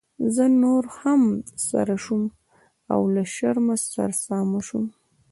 [0.35, 1.21] زه نوره هم
[1.67, 2.23] سره شوم
[2.93, 4.85] او له شرمه سرسامه شوم.